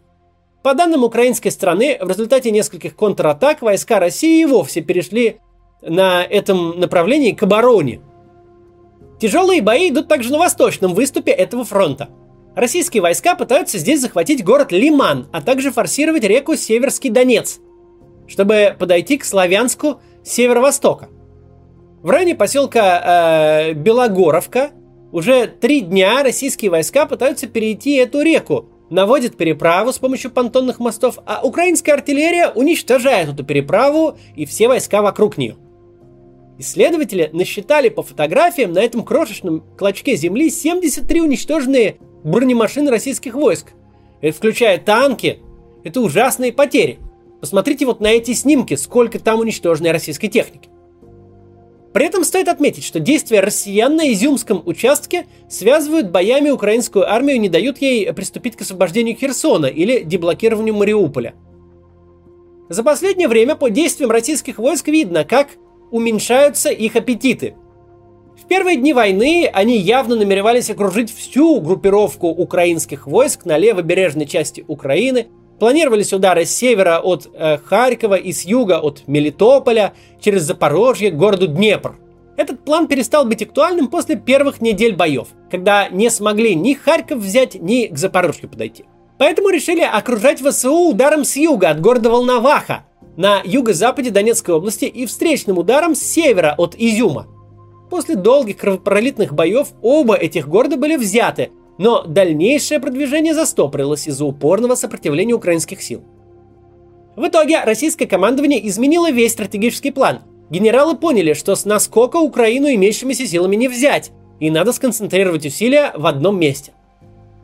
По 0.63 0.75
данным 0.75 1.05
украинской 1.05 1.51
страны, 1.51 1.99
в 2.01 2.09
результате 2.09 2.51
нескольких 2.51 2.97
контратак 2.97 3.63
войска 3.63 4.01
России 4.01 4.43
и 4.43 4.47
вовсе 4.47 4.81
перешли 4.83 5.39
на 5.81 6.25
этом 6.25 6.79
направлении 6.79 7.33
к 7.33 7.43
обороне. 7.45 8.01
Тяжелые 9.21 9.63
бои 9.63 9.91
идут 9.91 10.09
также 10.09 10.31
на 10.31 10.39
восточном 10.39 10.95
выступе 10.95 11.33
этого 11.33 11.65
фронта. 11.65 12.09
Российские 12.55 13.03
войска 13.03 13.35
пытаются 13.35 13.79
здесь 13.79 14.01
захватить 14.01 14.45
город 14.45 14.73
Лиман, 14.73 15.29
а 15.33 15.41
также 15.41 15.71
форсировать 15.71 16.25
реку 16.25 16.57
Северский 16.57 17.11
Донец, 17.11 17.61
чтобы 18.27 18.77
подойти 18.79 19.19
к 19.19 19.25
Славянску 19.25 20.01
с 20.25 20.31
северо-востока. 20.31 21.09
В 22.03 22.11
районе 22.11 22.35
поселка 22.37 23.71
э, 23.71 23.73
Белогоровка 23.75 24.71
уже 25.11 25.47
три 25.47 25.81
дня 25.81 26.23
российские 26.23 26.71
войска 26.71 27.07
пытаются 27.07 27.47
перейти 27.47 27.95
эту 27.97 28.23
реку, 28.23 28.69
наводят 28.91 29.37
переправу 29.37 29.93
с 29.93 29.99
помощью 29.99 30.31
понтонных 30.31 30.79
мостов, 30.79 31.19
а 31.27 31.41
украинская 31.43 31.95
артиллерия 31.95 32.51
уничтожает 32.51 33.29
эту 33.29 33.45
переправу 33.45 34.17
и 34.37 34.47
все 34.47 34.69
войска 34.69 35.03
вокруг 35.03 35.39
нее. 35.39 35.57
Исследователи 36.59 37.31
насчитали 37.33 37.89
по 37.89 38.03
фотографиям 38.03 38.73
на 38.73 38.81
этом 38.81 39.05
крошечном 39.05 39.63
клочке 39.79 40.17
земли 40.17 40.51
73 40.51 41.21
уничтоженные 41.21 41.99
бронемашины 42.25 42.91
российских 42.91 43.35
войск. 43.35 43.69
Включая 44.35 44.79
танки. 44.79 45.39
Это 45.85 46.01
ужасные 46.01 46.53
потери. 46.53 46.99
Посмотрите 47.41 47.87
вот 47.87 48.01
на 48.01 48.09
эти 48.09 48.33
снимки, 48.33 48.75
сколько 48.75 49.21
там 49.21 49.39
уничтоженной 49.39 49.93
российской 49.93 50.27
техники. 50.27 50.69
При 51.93 52.05
этом 52.05 52.25
стоит 52.25 52.49
отметить, 52.49 52.85
что 52.85 52.99
действия 52.99 53.41
россиян 53.41 53.95
на 53.95 54.13
Изюмском 54.13 54.61
участке 54.67 55.27
связывают 55.49 56.11
боями 56.11 56.51
украинскую 56.51 57.09
армию 57.09 57.37
и 57.37 57.39
не 57.39 57.49
дают 57.49 57.79
ей 57.79 58.13
приступить 58.13 58.57
к 58.57 58.63
освобождению 58.63 59.17
Херсона 59.17 59.67
или 59.67 60.03
деблокированию 60.03 60.75
Мариуполя. 60.75 61.35
За 62.69 62.83
последнее 62.83 63.29
время 63.29 63.55
по 63.55 63.71
действиям 63.71 64.11
российских 64.11 64.59
войск 64.59 64.89
видно, 64.89 65.25
как 65.25 65.49
уменьшаются 65.91 66.71
их 66.71 66.97
аппетиты. 66.97 67.55
В 68.41 68.47
первые 68.47 68.77
дни 68.77 68.93
войны 68.93 69.51
они 69.53 69.79
явно 69.79 70.17
намеревались 70.17 70.71
окружить 70.71 71.15
всю 71.15 71.61
группировку 71.61 72.29
украинских 72.29 73.07
войск 73.07 73.45
на 73.45 73.59
левобережной 73.59 74.27
части 74.27 74.65
Украины– 74.67 75.29
Планировались 75.59 76.13
удары 76.13 76.45
с 76.45 76.55
севера 76.55 77.01
от 77.01 77.29
э, 77.35 77.59
Харькова 77.59 78.15
и 78.15 78.33
с 78.33 78.45
юга 78.45 78.79
от 78.79 79.03
Мелитополя 79.09 79.93
через 80.21 80.43
Запорожье 80.43 81.11
к 81.11 81.17
городу 81.17 81.49
Днепр. 81.49 81.97
Этот 82.37 82.65
план 82.65 82.87
перестал 82.87 83.25
быть 83.25 83.43
актуальным 83.43 83.89
после 83.89 84.15
первых 84.15 84.61
недель 84.61 84.95
боев, 84.95 85.29
когда 85.51 85.89
не 85.89 86.11
смогли 86.11 86.55
ни 86.55 86.75
Харьков 86.75 87.19
взять, 87.19 87.57
ни 87.57 87.87
к 87.87 87.99
Запорожью 87.99 88.49
подойти. 88.49 88.85
Поэтому 89.19 89.49
решили 89.49 89.81
окружать 89.81 90.41
ВСУ 90.41 90.91
ударом 90.91 91.25
с 91.25 91.35
юга 91.35 91.71
от 91.71 91.81
города 91.81 92.11
Волноваха 92.11 92.85
на 93.19 93.43
юго-западе 93.45 94.11
Донецкой 94.11 94.55
области 94.55 94.85
и 94.85 95.05
встречным 95.05 95.59
ударом 95.59 95.97
с 95.97 96.01
севера 96.01 96.55
от 96.57 96.77
Изюма. 96.79 97.27
После 97.91 98.15
долгих 98.15 98.59
кровопролитных 98.59 99.35
боев 99.35 99.69
оба 99.83 100.15
этих 100.15 100.49
города 100.49 100.77
были 100.77 100.95
взяты, 100.97 101.51
но 101.79 102.05
дальнейшее 102.05 102.79
продвижение 102.79 103.35
застопорилось 103.35 104.07
из-за 104.07 104.25
упорного 104.25 104.77
сопротивления 104.77 105.35
украинских 105.35 105.83
сил. 105.83 106.03
В 107.17 107.27
итоге 107.27 107.65
российское 107.65 108.07
командование 108.07 108.67
изменило 108.69 109.11
весь 109.11 109.33
стратегический 109.33 109.91
план. 109.91 110.21
Генералы 110.49 110.97
поняли, 110.97 111.33
что 111.33 111.57
с 111.57 111.65
наскока 111.65 112.19
Украину 112.19 112.69
имеющимися 112.69 113.27
силами 113.27 113.57
не 113.57 113.67
взять, 113.67 114.13
и 114.39 114.49
надо 114.49 114.73
сконцентрировать 114.73 115.45
усилия 115.45 115.93
в 115.97 116.07
одном 116.07 116.39
месте. 116.39 116.73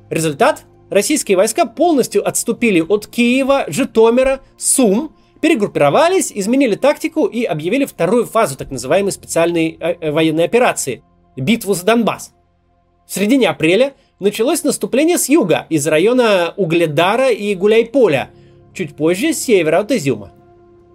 Результат– 0.09 0.63
российские 0.91 1.37
войска 1.37 1.67
полностью 1.67 2.27
отступили 2.27 2.81
от 2.81 3.09
Киева, 3.09 3.65
Житомира, 3.67 4.41
Сум, 4.57 5.11
перегруппировались, 5.45 6.33
изменили 6.35 6.75
тактику 6.75 7.27
и 7.27 7.45
объявили 7.45 7.85
вторую 7.85 8.25
фазу 8.25 8.57
так 8.57 8.71
называемой 8.71 9.13
специальной 9.13 9.77
э, 9.79 9.97
э, 10.01 10.11
военной 10.11 10.45
операции– 10.45 11.03
битву 11.37 11.75
за 11.75 11.85
Донбасс. 11.85 12.33
В 13.07 13.13
середине 13.13 13.51
апреля 13.51 13.93
началось 14.21 14.65
наступление 14.65 15.19
с 15.19 15.29
юга, 15.29 15.67
из 15.69 15.87
района 15.87 16.55
Угледара 16.57 17.29
и 17.29 17.55
Гуляйполя, 17.55 18.31
чуть 18.73 18.97
позже 18.97 19.35
с 19.35 19.39
севера 19.45 19.81
от 19.81 19.93
Изюма. 19.93 20.33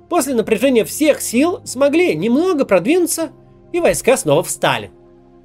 После 0.09 0.33
напряжения 0.33 0.83
всех 0.83 1.21
сил 1.21 1.61
смогли 1.63 2.15
немного 2.15 2.65
продвинуться, 2.65 3.29
и 3.71 3.79
войска 3.79 4.17
снова 4.17 4.41
встали. 4.41 4.89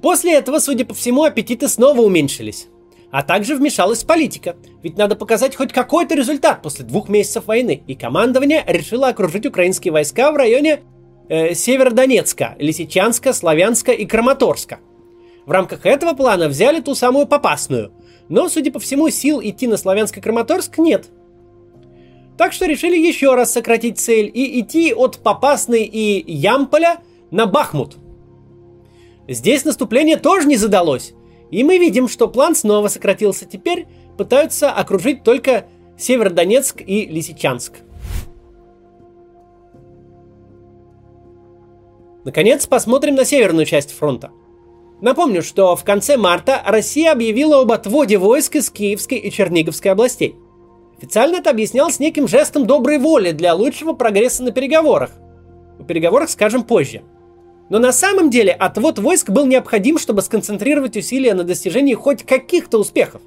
После 0.01 0.33
этого, 0.33 0.57
судя 0.57 0.83
по 0.83 0.95
всему, 0.95 1.25
аппетиты 1.25 1.67
снова 1.67 2.01
уменьшились. 2.01 2.69
А 3.15 3.23
также 3.23 3.55
вмешалась 3.55 4.03
политика, 4.03 4.57
ведь 4.83 4.97
надо 4.97 5.15
показать 5.15 5.55
хоть 5.55 5.71
какой-то 5.71 6.15
результат. 6.15 6.61
После 6.61 6.83
двух 6.83 7.07
месяцев 7.07 7.45
войны, 7.45 7.81
и 7.87 7.95
командование 7.95 8.61
решило 8.67 9.07
окружить 9.07 9.45
украинские 9.45 9.93
войска 9.93 10.31
в 10.33 10.35
районе 10.35 10.81
э, 11.29 11.53
Северодонецка, 11.53 12.55
Лисичанска, 12.59 13.31
Славянска 13.31 13.93
и 13.93 14.05
Краматорска– 14.05 14.79
в 15.45 15.51
рамках 15.51 15.85
этого 15.85 16.13
плана 16.13 16.47
взяли 16.47 16.81
ту 16.81 16.95
самую 16.95 17.27
Попасную, 17.27 17.91
но, 18.29 18.49
судя 18.49 18.71
по 18.71 18.79
всему, 18.79 19.09
сил 19.09 19.39
идти 19.41 19.67
на 19.67 19.77
славянский 19.77 20.21
Краматорск 20.21 20.79
нет. 20.79 21.09
Так 22.37 22.51
что 22.51 22.65
решили 22.65 22.97
еще 22.97 23.35
раз 23.35 23.53
сократить 23.53 23.99
цель 23.99 24.29
и 24.33 24.59
идти 24.59 24.93
от 24.93 25.19
Попасной 25.19 25.83
и 25.83 26.31
Ямполя 26.31 26.97
на 27.31 27.45
Бахмут. 27.45 27.97
Здесь 29.27 29.65
наступление 29.65 30.17
тоже 30.17 30.47
не 30.47 30.57
задалось, 30.57 31.13
и 31.51 31.63
мы 31.63 31.77
видим, 31.77 32.07
что 32.07 32.27
план 32.27 32.55
снова 32.55 32.87
сократился. 32.87 33.45
Теперь 33.45 33.87
пытаются 34.17 34.71
окружить 34.71 35.23
только 35.23 35.65
Северодонецк 35.97 36.81
и 36.81 37.05
Лисичанск. 37.05 37.73
Наконец, 42.23 42.65
посмотрим 42.65 43.15
на 43.15 43.25
северную 43.25 43.65
часть 43.65 43.91
фронта– 43.91 44.31
Напомню, 45.01 45.43
что 45.43 45.75
в 45.75 45.83
конце 45.83 46.15
марта 46.15 46.61
Россия 46.65 47.11
объявила 47.11 47.61
об 47.61 47.71
отводе 47.71 48.17
войск 48.17 48.55
из 48.55 48.69
Киевской 48.69 49.17
и 49.17 49.29
Черниговской 49.29 49.91
областей. 49.91 50.35
Официально 50.97 51.37
это 51.37 51.49
объяснялось 51.49 51.99
неким 51.99 52.27
жестом 52.27 52.65
доброй 52.65 52.97
воли 52.97 53.31
для 53.31 53.53
лучшего 53.53 53.93
прогресса 53.93 54.43
на 54.43 54.51
переговорах. 54.51 55.11
О 55.79 55.83
переговорах 55.83 56.29
скажем 56.29 56.63
позже. 56.63 57.03
Но 57.69 57.79
на 57.79 57.91
самом 57.91 58.29
деле 58.29 58.51
отвод 58.51 58.99
войск 58.99 59.29
был 59.29 59.45
необходим, 59.45 59.97
чтобы 59.97 60.21
сконцентрировать 60.21 60.97
усилия 60.97 61.33
на 61.33 61.43
достижении 61.43 61.95
хоть 61.95 62.23
каких-то 62.23 62.77
успехов. 62.77 63.21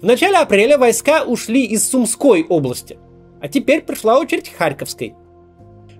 В 0.00 0.04
начале 0.04 0.36
апреля 0.36 0.78
войска 0.78 1.24
ушли 1.24 1.64
из 1.64 1.88
Сумской 1.88 2.44
области. 2.44 2.98
А 3.40 3.48
теперь 3.48 3.82
пришла 3.82 4.18
очередь 4.18 4.50
Харьковской. 4.56 5.14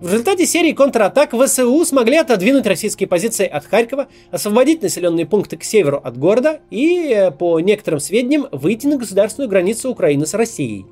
В 0.00 0.10
результате 0.10 0.46
серии 0.46 0.72
контратак 0.72 1.34
ВСУ 1.34 1.84
смогли 1.84 2.16
отодвинуть 2.16 2.66
российские 2.66 3.06
позиции 3.06 3.46
от 3.46 3.66
Харькова, 3.66 4.08
освободить 4.30 4.80
населенные 4.80 5.26
пункты 5.26 5.58
к 5.58 5.64
северу 5.64 6.00
от 6.02 6.16
города 6.16 6.60
и, 6.70 7.08
э, 7.08 7.30
по 7.30 7.60
некоторым 7.60 8.00
сведениям, 8.00 8.46
выйти 8.50 8.86
на 8.86 8.96
государственную 8.96 9.50
границу 9.50 9.90
Украины 9.90 10.24
с 10.24 10.32
Россией. 10.32 10.86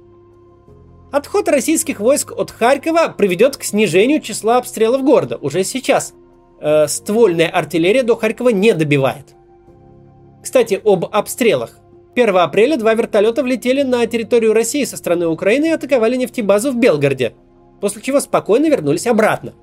Отход 1.10 1.48
российских 1.48 2.00
войск 2.00 2.32
от 2.32 2.50
Харькова 2.50 3.14
приведет 3.16 3.56
к 3.56 3.64
снижению 3.64 4.20
числа 4.20 4.58
обстрелов 4.58 5.02
города 5.02 5.38
уже 5.40 5.64
сейчас. 5.64 6.12
Э, 6.60 6.88
ствольная 6.88 7.48
артиллерия 7.48 8.02
до 8.02 8.16
Харькова 8.16 8.48
не 8.48 8.72
добивает. 8.74 9.34
Кстати, 10.42 10.80
об 10.84 11.04
обстрелах. 11.04 11.78
1 12.14 12.36
апреля 12.36 12.76
два 12.76 12.94
вертолета 12.94 13.44
влетели 13.44 13.82
на 13.82 14.04
территорию 14.06 14.52
России 14.52 14.84
со 14.84 14.96
стороны 14.96 15.28
Украины 15.28 15.66
и 15.66 15.70
атаковали 15.70 16.16
нефтебазу 16.16 16.72
в 16.72 16.76
Белгороде, 16.76 17.34
после 17.80 18.02
чего 18.02 18.18
спокойно 18.18 18.66
вернулись 18.66 19.06
обратно. 19.06 19.54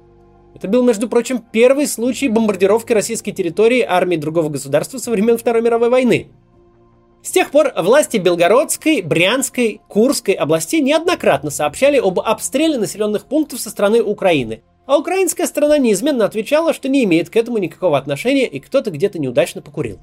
Это 0.54 0.70
был, 0.70 0.84
между 0.84 1.10
прочим, 1.10 1.44
первый 1.52 1.86
случай 1.86 2.30
бомбардировки 2.30 2.94
российской 2.94 3.34
территории 3.34 3.82
армии 3.82 4.16
другого 4.16 4.48
государства 4.48 5.00
со 5.00 5.12
времен 5.12 5.38
Второй 5.38 5.62
мировой 5.62 5.90
войны. 5.90 6.30
С 7.22 7.32
тех 7.32 7.52
пор 7.52 7.74
власти 7.76 8.18
Белгородской, 8.18 9.02
Брянской, 9.02 9.82
Курской 9.90 10.36
областей 10.36 10.80
неоднократно 10.80 11.50
сообщали 11.50 11.98
об 11.98 12.22
обстреле 12.22 12.78
населенных 12.78 13.26
пунктов 13.26 13.60
со 13.60 13.70
стороны 13.70 14.02
Украины, 14.02 14.62
а 14.86 14.98
украинская 14.98 15.48
сторона 15.48 15.78
неизменно 15.78 16.26
отвечала, 16.26 16.74
что 16.74 16.90
не 16.90 17.04
имеет 17.04 17.30
к 17.30 17.36
этому 17.36 17.58
никакого 17.58 17.98
отношения 17.98 18.48
и 18.48 18.60
кто-то 18.60 18.92
где-то 18.92 19.20
неудачно 19.20 19.62
покурил. 19.62 20.00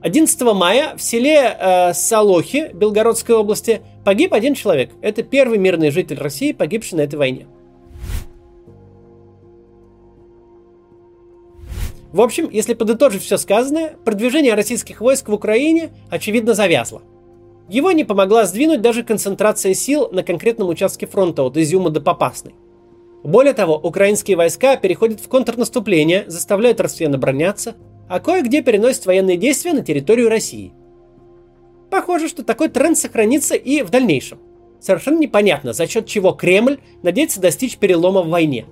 11 0.00 0.42
мая 0.54 0.96
в 0.96 1.02
селе 1.02 1.56
э, 1.58 1.94
Салохи 1.94 2.70
Белгородской 2.74 3.36
области 3.36 3.82
погиб 4.04 4.34
один 4.34 4.54
человек. 4.54 4.90
Это 5.00 5.22
первый 5.22 5.58
мирный 5.58 5.90
житель 5.90 6.18
России, 6.18 6.52
погибший 6.52 6.98
на 6.98 7.02
этой 7.02 7.16
войне. 7.16 7.46
В 12.12 12.20
общем, 12.20 12.50
если 12.50 12.74
подытожить 12.74 13.22
все 13.22 13.38
сказанное, 13.38 13.96
продвижение 14.04 14.54
российских 14.54 15.00
войск 15.00 15.28
в 15.28 15.32
Украине 15.32 15.90
очевидно 16.10 16.52
завязло. 16.52 17.02
Его 17.68 17.92
не 17.92 18.04
помогла 18.04 18.44
сдвинуть 18.44 18.82
даже 18.82 19.02
концентрация 19.02 19.72
сил 19.72 20.10
на 20.10 20.22
конкретном 20.22 20.68
участке 20.68 21.06
фронта 21.06 21.42
от 21.42 21.56
Изюма 21.56 21.90
до 21.90 22.00
Попасной. 22.00 22.54
Более 23.22 23.54
того, 23.54 23.78
украинские 23.78 24.36
войска 24.36 24.76
переходят 24.76 25.20
в 25.20 25.28
контрнаступление, 25.28 26.24
заставляют 26.26 26.80
россиян 26.80 27.14
обороняться, 27.14 27.76
а 28.08 28.18
кое-где 28.18 28.62
переносят 28.62 29.06
военные 29.06 29.36
действия 29.36 29.72
на 29.72 29.82
территорию 29.82 30.28
России. 30.28 30.72
Похоже, 31.90 32.28
что 32.28 32.42
такой 32.42 32.68
тренд 32.68 32.98
сохранится 32.98 33.54
и 33.54 33.82
в 33.82 33.90
дальнейшем. 33.90 34.38
Совершенно 34.80 35.18
непонятно, 35.18 35.72
за 35.72 35.86
счет 35.86 36.06
чего 36.06 36.32
Кремль 36.32 36.80
надеется 37.02 37.40
достичь 37.40 37.76
перелома 37.76 38.22
в 38.22 38.28
войне. 38.28 38.66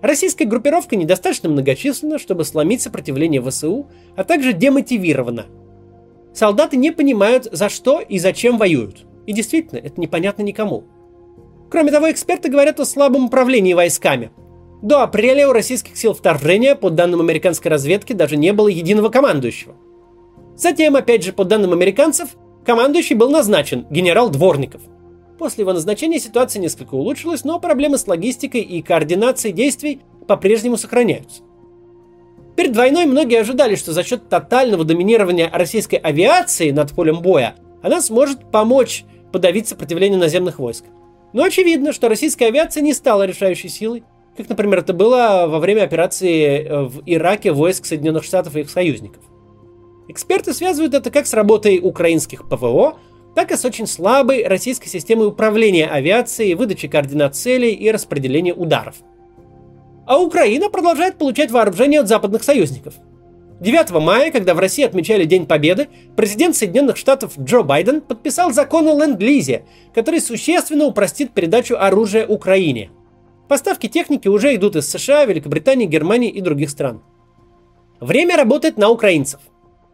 Российская 0.00 0.46
группировка 0.46 0.96
недостаточно 0.96 1.50
многочисленна, 1.50 2.18
чтобы 2.18 2.44
сломить 2.44 2.80
сопротивление 2.80 3.42
ВСУ, 3.42 3.86
а 4.16 4.24
также 4.24 4.52
демотивирована. 4.52 5.46
Солдаты 6.32 6.76
не 6.76 6.90
понимают, 6.90 7.46
за 7.52 7.68
что 7.68 8.00
и 8.00 8.18
зачем 8.18 8.56
воюют. 8.56 9.04
И 9.26 9.32
действительно, 9.32 9.78
это 9.78 10.00
непонятно 10.00 10.42
никому. 10.42 10.84
Кроме 11.72 11.90
того, 11.90 12.08
эксперты 12.10 12.48
говорят 12.48 12.78
о 12.78 12.84
слабом 12.84 13.24
управлении 13.24 13.74
войсками– 13.74 14.30
до 14.82 15.04
апреля 15.04 15.48
у 15.48 15.52
российских 15.52 15.96
сил 15.96 16.12
вторжения, 16.12 16.74
по 16.74 16.90
данным 16.90 17.20
американской 17.20 17.70
разведки, 17.70 18.12
даже 18.12 18.36
не 18.36 18.52
было 18.52 18.66
единого 18.66 19.10
командующего. 19.10 19.76
Затем, 20.56 20.96
опять 20.96 21.22
же, 21.22 21.32
по 21.32 21.44
данным 21.44 21.72
американцев, 21.72 22.30
командующий 22.66 23.14
был 23.14 23.30
назначен 23.30 23.86
генерал 23.90 24.28
Дворников. 24.28 24.82
После 25.38 25.62
его 25.62 25.72
назначения 25.72 26.18
ситуация 26.18 26.60
несколько 26.60 26.94
улучшилась, 26.96 27.44
но 27.44 27.60
проблемы 27.60 27.96
с 27.96 28.08
логистикой 28.08 28.62
и 28.62 28.82
координацией 28.82 29.54
действий 29.54 30.00
по-прежнему 30.26 30.76
сохраняются. 30.76 31.42
Перед 32.56 32.76
войной 32.76 33.06
многие 33.06 33.40
ожидали, 33.40 33.76
что 33.76 33.92
за 33.92 34.02
счет 34.02 34.28
тотального 34.28 34.84
доминирования 34.84 35.48
российской 35.52 35.96
авиации 35.96 36.72
над 36.72 36.90
полем 36.90 37.22
боя 37.22 37.54
она 37.82 38.00
сможет 38.00 38.50
помочь 38.50 39.04
подавить 39.30 39.68
сопротивление 39.68 40.18
наземных 40.18 40.58
войск. 40.58 40.86
Но 41.32 41.44
очевидно, 41.44 41.92
что 41.92 42.08
российская 42.08 42.46
авиация 42.46 42.82
не 42.82 42.92
стала 42.92 43.24
решающей 43.24 43.68
силой, 43.68 44.04
как, 44.36 44.48
например, 44.48 44.80
это 44.80 44.92
было 44.92 45.46
во 45.46 45.58
время 45.58 45.82
операции 45.82 46.64
э, 46.64 46.82
в 46.84 47.02
Ираке 47.06 47.52
войск 47.52 47.84
Соединенных 47.84 48.24
Штатов 48.24 48.56
и 48.56 48.60
их 48.60 48.70
союзников. 48.70 49.22
Эксперты 50.08 50.52
связывают 50.52 50.94
это 50.94 51.10
как 51.10 51.26
с 51.26 51.34
работой 51.34 51.80
украинских 51.82 52.48
ПВО, 52.48 52.98
так 53.34 53.50
и 53.50 53.56
с 53.56 53.64
очень 53.64 53.86
слабой 53.86 54.46
российской 54.46 54.88
системой 54.88 55.28
управления 55.28 55.86
авиацией, 55.86 56.54
выдачи 56.54 56.88
координат 56.88 57.34
целей 57.34 57.72
и 57.72 57.90
распределения 57.90 58.52
ударов. 58.52 58.96
А 60.06 60.18
Украина 60.20 60.68
продолжает 60.68 61.16
получать 61.16 61.50
вооружение 61.50 62.00
от 62.00 62.08
западных 62.08 62.42
союзников. 62.42 62.94
9 63.62 63.90
мая, 64.02 64.30
когда 64.30 64.54
в 64.54 64.58
России 64.58 64.84
отмечали 64.84 65.24
День 65.24 65.46
Победы, 65.46 65.88
президент 66.16 66.54
Соединенных 66.54 66.96
Штатов 66.96 67.38
Джо 67.38 67.62
Байден 67.62 68.00
подписал 68.00 68.52
закон 68.52 68.88
о 68.88 68.94
ленд-лизе, 68.94 69.64
который 69.94 70.20
существенно 70.20 70.84
упростит 70.84 71.32
передачу 71.32 71.76
оружия 71.78 72.26
Украине– 72.26 72.90
Поставки 73.52 73.86
техники 73.86 74.28
уже 74.28 74.54
идут 74.54 74.76
из 74.76 74.88
США, 74.88 75.26
Великобритании, 75.26 75.84
Германии 75.84 76.30
и 76.30 76.40
других 76.40 76.70
стран. 76.70 77.02
Время 78.00 78.38
работает 78.38 78.78
на 78.78 78.88
украинцев. 78.88 79.40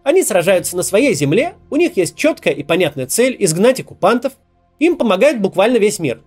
Они 0.05 0.23
сражаются 0.23 0.77
на 0.77 0.85
своей 0.85 1.13
земле, 1.13 1.55
у 1.69 1.75
них 1.75 1.97
есть 1.97 2.15
четкая 2.15 2.55
и 2.55 2.63
понятная 2.63 3.09
цель– 3.09 3.35
изгнать 3.41 3.81
оккупантов. 3.81 4.35
Им 4.79 4.97
помогает 4.97 5.41
буквально 5.41 5.79
весь 5.79 5.99
мир. 5.99 6.23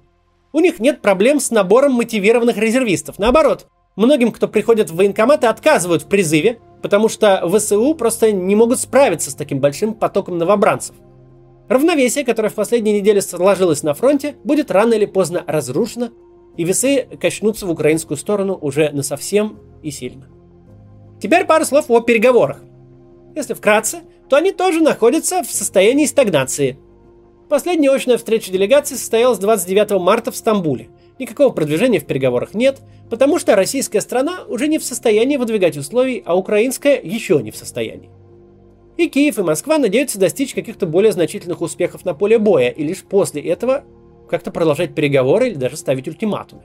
У 0.52 0.60
них 0.60 0.82
нет 0.82 1.02
проблем 1.02 1.40
с 1.40 1.52
набором 1.52 1.94
мотивированных 1.94 2.58
резервистов. 2.58 3.18
Наоборот, 3.18 3.68
многим, 3.96 4.34
кто 4.34 4.50
приходит 4.50 4.90
в 4.90 4.98
военкоматы, 4.98 5.48
отказывают 5.48 6.04
в 6.04 6.08
призыве, 6.08 6.60
потому 6.82 7.10
что 7.10 7.48
ВСУ 7.50 7.94
просто 7.96 8.32
не 8.32 8.56
могут 8.56 8.80
справиться 8.80 9.32
с 9.32 9.36
таким 9.36 9.60
большим 9.60 9.94
потоком 9.94 10.38
новобранцев. 10.38 10.96
Равновесие, 11.70 12.26
которое 12.26 12.50
в 12.50 12.56
последние 12.56 13.00
недели 13.00 13.20
сложилось 13.20 13.84
на 13.84 13.94
фронте, 13.94 14.36
будет 14.44 14.72
рано 14.72 14.94
или 14.94 15.06
поздно 15.06 15.44
разрушено 15.48 16.10
и 16.58 16.64
весы 16.64 17.08
качнутся 17.20 17.66
в 17.66 17.72
украинскую 17.72 18.18
сторону 18.18 18.58
уже 18.60 18.90
на 18.92 19.04
совсем 19.04 19.60
и 19.82 19.92
сильно. 19.92 20.28
Теперь 21.22 21.46
пару 21.46 21.66
слов 21.66 21.86
о 21.90 22.02
переговорах. 22.02 22.62
Если 23.36 23.54
вкратце, 23.54 24.02
то 24.30 24.36
они 24.36 24.52
тоже 24.52 24.82
находятся 24.82 25.44
в 25.44 25.52
состоянии 25.52 26.06
стагнации. 26.06 26.78
Последняя 27.50 27.92
очная 27.92 28.18
встреча 28.18 28.52
делегации 28.52 28.96
состоялась 28.96 29.40
29 29.40 30.02
марта 30.02 30.32
в 30.32 30.36
Стамбуле. 30.36 30.90
Никакого 31.22 31.52
продвижения 31.52 32.00
в 32.00 32.06
переговорах 32.06 32.56
нет, 32.56 32.80
потому 33.08 33.38
что 33.38 33.56
российская 33.56 34.02
страна 34.02 34.40
уже 34.48 34.68
не 34.68 34.80
в 34.80 34.84
состоянии 34.84 35.38
выдвигать 35.38 35.78
условий, 35.78 36.24
а 36.26 36.36
украинская 36.36 37.00
еще 37.00 37.40
не 37.44 37.52
в 37.52 37.56
состоянии. 37.56 38.10
И 38.98 39.08
Киев, 39.08 39.38
и 39.38 39.44
Москва 39.44 39.78
надеются 39.78 40.18
достичь 40.18 40.56
каких-то 40.56 40.88
более 40.88 41.12
значительных 41.12 41.62
успехов 41.62 42.06
на 42.06 42.16
поле 42.16 42.40
боя, 42.40 42.70
и 42.70 42.84
лишь 42.84 43.04
после 43.04 43.40
этого 43.44 43.84
как-то 44.32 44.50
продолжать 44.50 44.96
переговоры 44.96 45.50
или 45.50 45.54
даже 45.54 45.78
ставить 45.78 46.08
ультиматумы. 46.08 46.64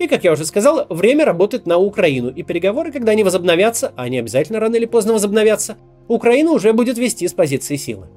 И, 0.00 0.08
как 0.08 0.24
я 0.24 0.32
уже 0.32 0.46
сказал, 0.46 0.86
время 0.90 1.24
работает 1.24 1.64
на 1.64 1.78
Украину, 1.78 2.30
и 2.30 2.42
переговоры, 2.42 2.90
когда 2.90 3.12
они 3.12 3.22
возобновятся, 3.22 3.92
а 3.94 4.02
они 4.02 4.18
обязательно 4.18 4.58
рано 4.58 4.74
или 4.74 4.86
поздно 4.86 5.12
возобновятся, 5.12 5.76
Украина 6.08 6.50
уже 6.50 6.72
будет 6.72 6.98
вести 6.98 7.28
с 7.28 7.32
позиции 7.32 7.76
силы. 7.76 8.08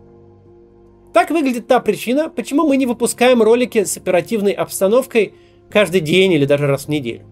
Так 1.17 1.31
выглядит 1.31 1.65
та 1.65 1.79
причина, 1.79 2.29
почему 2.29 2.67
мы 2.67 2.77
не 2.77 2.85
выпускаем 2.85 3.41
ролики 3.41 3.85
с 3.85 3.97
оперативной 3.97 4.51
обстановкой 4.51 5.33
каждый 5.67 5.99
день 5.99 6.33
или 6.33 6.45
даже 6.45 6.67
раз 6.67 6.85
в 6.85 6.89
неделю. 6.89 7.25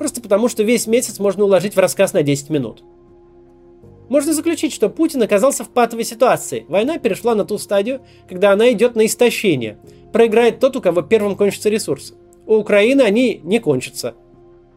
Просто 0.00 0.20
потому, 0.20 0.48
что 0.48 0.64
весь 0.64 0.88
месяц 0.88 1.20
можно 1.20 1.44
уложить 1.44 1.76
в 1.76 1.78
рассказ 1.78 2.12
на 2.12 2.24
10 2.24 2.50
минут. 2.50 2.82
Можно 4.08 4.32
заключить, 4.32 4.72
что 4.72 4.88
Путин 4.88 5.22
оказался 5.22 5.62
в 5.62 5.68
патовой 5.68 6.02
ситуации. 6.02 6.64
Война 6.66 6.98
перешла 6.98 7.36
на 7.36 7.44
ту 7.44 7.56
стадию, 7.58 8.00
когда 8.28 8.50
она 8.50 8.72
идет 8.72 8.96
на 8.96 9.06
истощение– 9.06 9.78
проиграет 10.12 10.58
тот, 10.58 10.74
у 10.74 10.80
кого 10.80 11.02
первым 11.02 11.36
кончатся 11.36 11.68
ресурсы. 11.68 12.14
У 12.48 12.56
Украины 12.56 13.02
они 13.02 13.40
не 13.44 13.60
кончатся. 13.60 14.14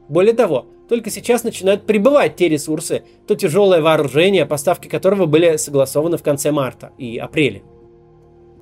Более 0.09 0.35
того, 0.35 0.67
только 0.87 1.09
сейчас 1.09 1.43
начинают 1.43 1.87
прибывать 1.87 2.35
те 2.35 2.49
ресурсы, 2.49 3.01
то 3.25 3.33
тяжелое 3.33 3.81
вооружение, 3.81 4.45
поставки 4.45 4.87
которого 4.87 5.25
были 5.25 5.55
согласованы 5.55 6.17
в 6.17 6.21
конце 6.21 6.51
марта 6.51 6.91
и 6.99 7.17
апреля. 7.17 7.63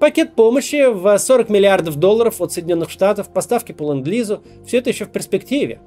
Пакет 0.02 0.36
помощи 0.36 0.92
в 0.92 1.18
40 1.18 1.50
миллиардов 1.50 1.96
долларов 1.96 2.42
от 2.42 2.52
Соединенных 2.52 2.90
Штатов, 2.90 3.32
поставки 3.32 3.72
по 3.72 3.94
ленд-лизу– 3.94 4.44
все 4.66 4.80
это 4.80 4.90
еще 4.90 5.06
в 5.06 5.12
перспективе. 5.12 5.80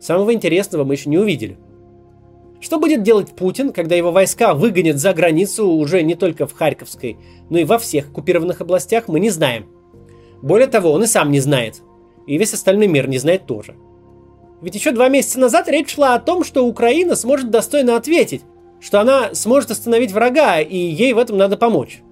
Самого 0.00 0.32
интересного 0.32 0.84
мы 0.84 0.94
еще 0.94 1.10
не 1.10 1.18
увидели. 1.18 1.58
Что 2.60 2.78
будет 2.78 3.02
делать 3.02 3.30
Путин, 3.32 3.72
когда 3.72 3.94
его 3.94 4.12
войска 4.12 4.54
выгонят 4.54 4.96
за 4.96 5.12
границу 5.12 5.68
уже 5.68 6.02
не 6.02 6.14
только 6.14 6.46
в 6.46 6.54
Харьковской, 6.54 7.18
но 7.50 7.58
и 7.58 7.64
во 7.64 7.78
всех 7.78 8.08
оккупированных 8.08 8.62
областях, 8.62 9.08
мы 9.08 9.20
не 9.20 9.28
знаем– 9.28 9.66
более 10.42 10.68
того, 10.68 10.92
он 10.92 11.02
и 11.02 11.06
сам 11.06 11.30
не 11.30 11.40
знает. 11.40 11.82
И 12.26 12.38
весь 12.38 12.54
остальной 12.54 12.86
мир 12.86 13.08
не 13.08 13.18
знает 13.18 13.46
тоже. 13.46 13.76
Ведь 14.62 14.74
еще 14.74 14.90
два 14.92 15.08
месяца 15.08 15.38
назад 15.38 15.68
речь 15.68 15.94
шла 15.94 16.14
о 16.14 16.20
том, 16.20 16.44
что 16.44 16.66
Украина 16.66 17.16
сможет 17.16 17.50
достойно 17.50 17.96
ответить, 17.96 18.42
что 18.80 19.00
она 19.00 19.34
сможет 19.34 19.70
остановить 19.70 20.12
врага, 20.12 20.60
и 20.60 20.76
ей 20.76 21.12
в 21.12 21.18
этом 21.18 21.36
надо 21.36 21.56
помочь. 21.56 22.02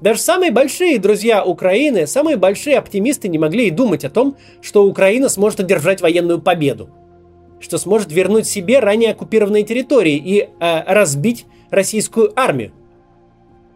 Даже 0.00 0.20
самые 0.20 0.50
большие 0.50 0.98
друзья 0.98 1.44
Украины, 1.44 2.06
самые 2.06 2.36
большие 2.36 2.78
оптимисты 2.78 3.28
не 3.28 3.38
могли 3.38 3.66
и 3.66 3.70
думать 3.70 4.04
о 4.04 4.10
том, 4.10 4.36
что 4.62 4.84
Украина 4.86 5.28
сможет 5.28 5.60
одержать 5.60 6.00
военную 6.00 6.40
победу, 6.40 6.88
что 7.60 7.76
сможет 7.76 8.10
вернуть 8.10 8.46
себе 8.46 8.78
ранее 8.78 9.10
оккупированные 9.10 9.62
территории 9.62 10.16
и 10.16 10.40
э, 10.40 10.82
разбить 10.86 11.44
российскую 11.68 12.32
армию. 12.34 12.72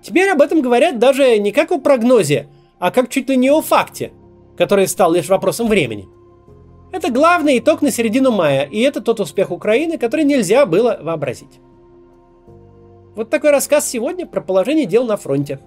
Теперь 0.03 0.31
об 0.31 0.41
этом 0.41 0.63
говорят 0.63 0.99
даже 0.99 1.39
не 1.39 1.53
как 1.53 1.73
о 1.73 1.79
прогнозе, 1.79 2.49
а 2.79 2.91
как 2.91 3.11
чуть 3.11 3.29
ли 3.29 3.37
не 3.37 3.51
о 3.51 3.61
факте, 3.61 4.13
который 4.57 4.89
стал 4.89 5.13
лишь 5.13 5.29
вопросом 5.29 5.69
времени. 5.69 6.09
Это 6.91 7.11
главный 7.11 7.59
итог 7.59 7.83
на 7.83 7.91
середину 7.91 8.31
мая, 8.31 8.65
и 8.65 8.81
это 8.81 9.03
тот 9.03 9.21
успех 9.21 9.51
Украины, 9.51 9.99
который 9.99 10.25
нельзя 10.25 10.65
было 10.65 10.99
вообразить. 11.03 11.61
Вот 13.15 13.29
такой 13.31 13.51
рассказ 13.51 13.89
сегодня 13.89 14.27
про 14.27 14.41
положение 14.41 14.87
дел 14.87 15.05
на 15.05 15.17
фронте. 15.17 15.61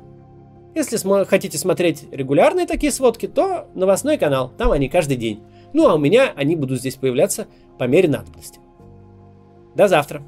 Если 0.77 0.97
см- 0.97 1.25
хотите 1.27 1.57
смотреть 1.57 2.05
регулярные 2.11 2.67
такие 2.67 2.91
сводки, 2.91 3.27
то 3.27 3.67
новостной 3.73 4.19
канал, 4.19 4.53
там 4.59 4.71
они 4.71 4.89
каждый 4.89 5.17
день. 5.17 5.41
Ну 5.73 5.87
а 5.87 5.95
у 5.95 5.97
меня 5.97 6.31
они 6.35 6.55
будут 6.55 6.81
здесь 6.81 6.93
появляться 6.93 7.47
по 7.79 7.85
мере 7.85 8.07
надобности. 8.07 8.59
До 9.73 9.87
завтра. 9.87 10.21